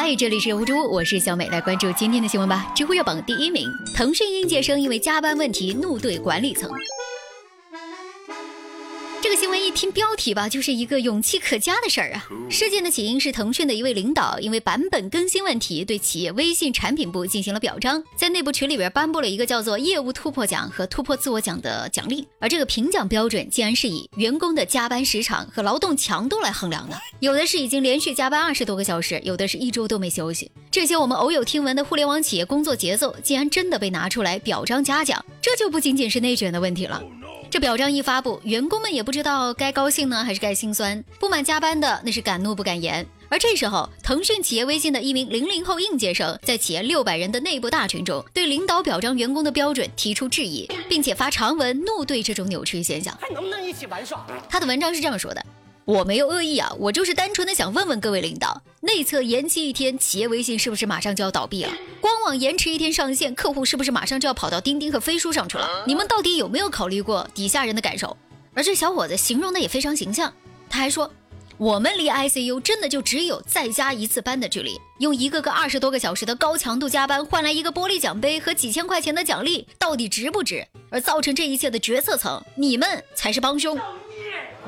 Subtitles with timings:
[0.00, 2.72] 嗨，这里是无知屋，我是小美，来关注今天的新闻吧。
[2.72, 6.70] 知乎热榜第一名，腾讯应届生因为加班问题怒怼管理层。
[9.28, 12.26] 这个新闻一听标题吧，就是一个勇气可嘉的事儿啊。
[12.48, 22.26] 事件的起因是腾讯的一位领导因为版本更新问题，对企业微信产品部进行了表彰，在内部群里边颁布了一个叫做“业务突破奖”和“突破自我奖”的奖励。
[22.38, 30.50] 而这个评奖标准竟然是以员工的加班时长和劳动强度来衡量的，有的是已经连续加班二十多个小时，有的是一周都没休息。
[30.70, 37.02] 这些我们偶有听闻的互联网企业工作节奏，竟然真的被拿出来表彰嘉奖，这就不仅仅是内卷的问题了。
[37.50, 41.02] 这表彰一发布，员工们也不知道该高兴呢还是该心酸。
[41.18, 43.06] 不满加班的那是敢怒不敢言。
[43.30, 53.16] 而这时候，腾讯企业微信的一名零零后应届生，在企业六百人的内部大群中，对领导表彰员工的标准提出质疑，并且发长文怒对这种扭曲现象。
[53.20, 54.26] 还能不能一起玩耍？
[54.48, 55.44] 他的文章是这样说的。
[55.84, 61.72] 我没有恶意啊，我就是单纯的想问问各位领导，内测延期一天，企业微信是不是马上就要倒闭了？
[62.00, 65.68] 官网延迟一天上线，客户是不是马上就要跑到钉钉和飞书上去了？
[65.84, 68.16] 你们到底有没有考虑过底下人的感受？
[68.54, 70.32] 而这小伙子形容的也非常形象，
[70.70, 71.10] 他还说，
[71.56, 80.64] 我们离 ICU 真的就只有再加一次班的距离，用一个个二十多个小时的高强度加班换来一个玻璃奖杯和几千块钱的奖励，到底值不值？
[80.90, 83.76] 而造成这一切的决策层，你们才是帮凶。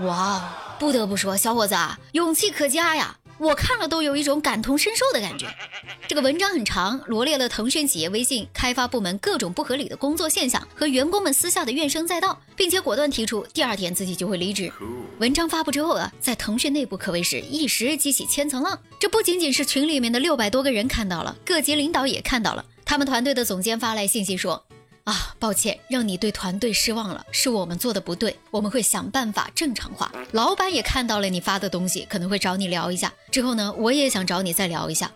[0.00, 0.42] 哇哦！
[0.80, 3.16] 不得不说，小伙子啊，勇气可嘉呀！
[3.40, 5.46] 我看了都有一种感同身受的感觉。
[6.06, 14.70] 这个文章很长，罗列了腾讯企业微信开发部门各种不合理的工作现象和员工们私下的怨声载道，并且果断提出第二天自己就会离职。
[15.18, 18.78] 文章发布之后啊，在腾讯内部可谓是一时激起千层浪。
[18.98, 22.62] 这不仅仅是群里面的六百多个人看到了，各级领导也看到了。
[22.84, 24.62] 他们团队的总监发来信息说。
[25.10, 30.12] 啊，抱歉，让你对团队失望了，是我们做的不对，我们会想办法正常化。
[30.30, 33.12] 老板也看到了你发的东西，可能会找你聊一下。
[33.28, 35.10] 之后呢，我也想找你再聊一下。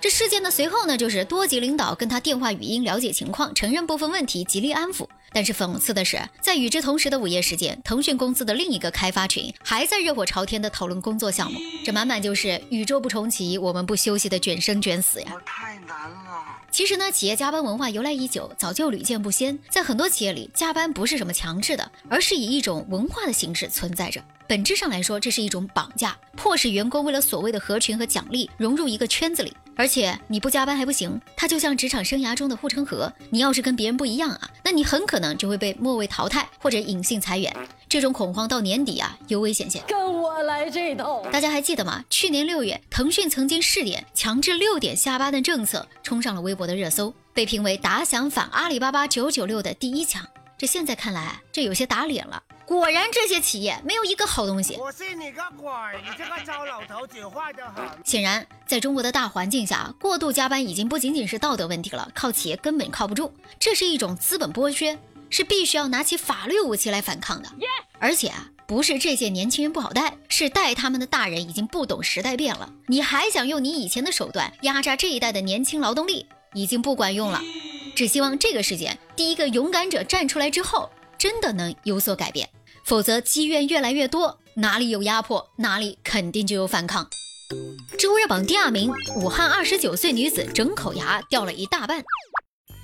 [0.00, 5.08] 这事件的随后呢，就是多级领导跟他电话语音了解情况，承认部分问题，极力安抚。
[5.32, 15.32] 但是讽刺的是，在与之同时的午夜时间，腾讯公司的另一个开发群还在热火朝天的讨论工作项目，这满满就是宇宙不重启，我们不休息的卷生卷死呀！
[15.44, 16.44] 太难了。
[16.70, 19.58] 其实呢，企业加班文化由来已久，早就屡见不鲜。
[19.68, 24.22] 在很多企业里，加班不是什么强制的，而是以一种文化的形式存在着。
[24.46, 29.54] 本质上来说，这是一种绑架，迫使员工为了所谓的合群和奖励，融入一个圈子里。
[29.74, 33.12] 而且你不加班还不行，它就像职场生涯中的护城河。
[33.30, 37.54] 你要是跟别人不一样啊，那你很可能就会被末位淘汰或者隐性裁员。
[37.88, 39.82] 这种恐慌到年底啊尤为显现。
[39.86, 42.04] 跟我来这套，大家还记得吗？
[42.08, 50.26] 去年六月，腾讯曾经试点强制六点下班的政策，冲上了微博的热搜，被评为打响反阿里巴巴九九六的第一枪。
[50.56, 52.42] 这现在看来，这有些打脸了。
[52.78, 54.76] 果然，这些企业没有一个好东西。
[54.76, 55.70] 我信你个鬼！
[56.04, 57.84] 你这个糟老头子坏得很。
[58.04, 63.32] 显然，在中国的大环境下，过度加班已经不仅仅是道德问题了，靠企业根本靠不住。
[63.58, 64.98] 这是一种资本剥削，
[65.30, 67.48] 是必须要拿起法律武器来反抗的。
[67.98, 72.72] 而且啊，不是这些年轻人不好带，是带他们的大人已经不懂时代变了。
[72.86, 77.40] 你还想用你以前的手段压榨这一代的年轻劳动力，已经不管用了。
[77.94, 82.48] 只希望这个事件第一个勇敢者站出来之后，真的能有所改变。
[82.84, 87.08] 否则积怨越来越多，哪里有压迫，哪里肯定就有反抗。
[87.98, 92.02] 知乎热榜第二名，武汉二十九岁女子整口牙掉了一大半。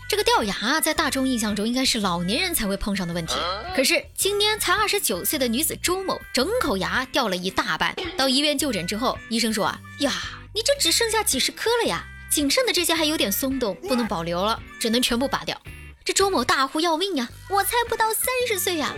[0.09, 3.35] 这个掉牙在大众印象中应该是老年人才会碰上的问题，
[3.77, 7.95] 可是今年才二十九岁的女子周某整口牙掉了一大半。
[8.17, 10.13] 到医院就诊之后，医生说啊呀，
[10.55, 15.61] 你这只剩下几十颗了呀，仅剩的这些还有点松动，不能保留了，只能全部拔掉。
[16.05, 18.95] 这周某大呼要命呀，我才不到三十岁呀！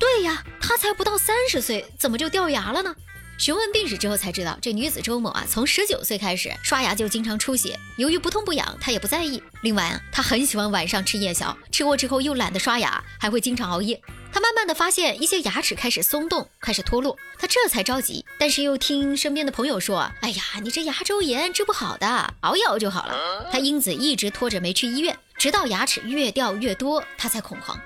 [0.00, 2.96] 对呀，她才不到三十岁，怎么就掉牙了呢？
[3.38, 9.42] 询问病史之后才知道，这女子周某啊，从十九岁开始刷牙就经常出血，由于不痛不痒，她也不在意。
[9.62, 14.00] 另外啊，她很喜欢晚上吃夜宵，吃过之后又懒得刷牙，还会经常熬夜。
[14.32, 23.48] 她慢慢的发现一些牙齿开始松动，开始脱落，她这才着急，但是又听身边的朋友说，哎呀，你这牙周炎治不好的，熬一熬就好了。
[23.50, 27.78] 她因此一直拖着没去医院，直到牙齿越掉越多，她才恐慌。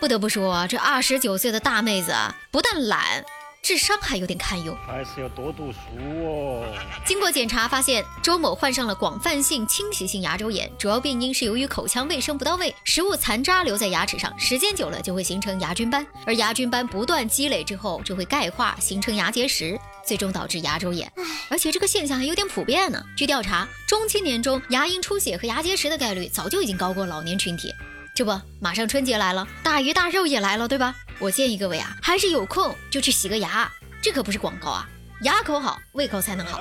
[0.00, 3.22] 不得不说，这二十九岁的大妹子啊，不但懒，
[3.62, 5.78] 智商还有点堪忧，还是要多读书
[6.24, 6.64] 哦。
[7.04, 21.12] 经过检查，发现周某患上了广泛性侵袭性牙周炎，主要病因是由于口腔卫生不到位，食物残渣留在牙齿上，时间久了就会形成牙菌斑，而牙菌斑不断积累之后就会钙化，形成牙结石，最终导致牙周炎。
[21.50, 23.04] 而且这个现象还有点普遍呢。
[23.14, 27.70] 据调查，中青年中牙龈出血和牙结石的概率早就已经高过老年群体。
[28.14, 30.94] 这不，马上春节来了，大鱼大肉也来了，对吧？
[31.18, 33.70] 我建议各位啊，还是有空就去洗个牙，
[34.02, 34.88] 这可不是广告啊。
[35.22, 36.58] 牙口好，胃口才能好。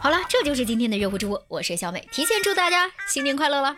[0.00, 3.74] 好了，这就是今天的热乎直播，我是小美，提前祝大家新年快乐了。